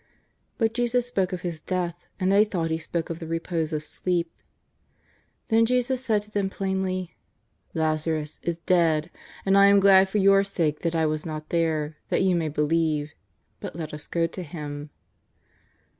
''But 0.57 0.73
Jesus 0.73 1.05
spoke 1.05 1.31
of 1.31 1.43
his 1.43 1.61
death, 1.61 2.07
and 2.19 2.31
they 2.31 2.43
thought 2.43 2.71
He 2.71 2.79
spoke 2.79 3.11
of 3.11 3.19
the 3.19 3.27
repose 3.27 3.71
of 3.71 3.83
sleep. 3.83 4.33
Then 5.49 5.63
Jesus 5.63 6.03
said 6.03 6.23
to 6.23 6.31
them 6.31 6.49
plainly:" 6.49 7.13
Lazarus 7.75 8.39
is 8.41 8.57
dead, 8.57 9.11
and 9.45 9.55
I 9.55 9.67
am 9.67 9.79
glad 9.79 10.09
for 10.09 10.17
your 10.17 10.43
sakes 10.43 10.81
that 10.81 10.95
I 10.95 11.05
was 11.05 11.23
not 11.23 11.49
there, 11.49 11.97
that 12.09 12.23
you 12.23 12.35
may 12.35 12.49
believe. 12.49 13.13
But 13.59 13.75
let 13.75 13.93
us 13.93 14.07
go 14.07 14.25
to 14.25 14.41
him." 14.41 14.89